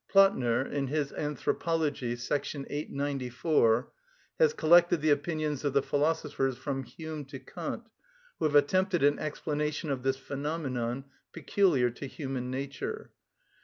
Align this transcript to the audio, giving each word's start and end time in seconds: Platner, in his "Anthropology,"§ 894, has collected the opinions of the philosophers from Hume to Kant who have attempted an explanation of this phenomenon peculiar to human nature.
Platner, 0.11 0.67
in 0.67 0.87
his 0.87 1.13
"Anthropology,"§ 1.13 2.15
894, 2.67 3.91
has 4.39 4.51
collected 4.51 4.99
the 4.99 5.11
opinions 5.11 5.63
of 5.63 5.73
the 5.73 5.83
philosophers 5.83 6.57
from 6.57 6.81
Hume 6.81 7.23
to 7.25 7.37
Kant 7.37 7.83
who 8.39 8.45
have 8.45 8.55
attempted 8.55 9.03
an 9.03 9.19
explanation 9.19 9.91
of 9.91 10.01
this 10.01 10.17
phenomenon 10.17 11.03
peculiar 11.33 11.91
to 11.91 12.07
human 12.07 12.49
nature. 12.49 13.11